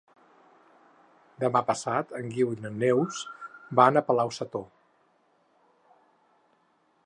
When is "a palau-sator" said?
4.01-4.67